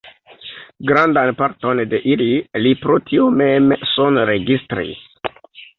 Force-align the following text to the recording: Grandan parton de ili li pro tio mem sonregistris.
Grandan 0.91 1.29
parton 1.41 1.83
de 1.93 2.01
ili 2.15 2.31
li 2.65 2.75
pro 2.87 2.99
tio 3.11 3.31
mem 3.39 3.73
sonregistris. 3.95 5.07